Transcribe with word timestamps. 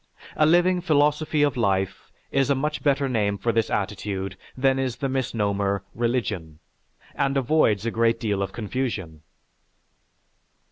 A 0.35 0.47
living 0.47 0.81
philosophy 0.81 1.43
of 1.43 1.55
life 1.55 2.11
is 2.31 2.49
a 2.49 2.55
much 2.55 2.81
better 2.81 3.07
name 3.07 3.37
for 3.37 3.51
this 3.51 3.69
attitude 3.69 4.35
than 4.57 4.79
is 4.79 4.95
the 4.95 5.07
misnomer 5.07 5.83
"religion," 5.93 6.57
and 7.13 7.37
avoids 7.37 7.85
a 7.85 7.91
great 7.91 8.19
deal 8.19 8.41
of 8.41 8.51
confusion. 8.51 9.21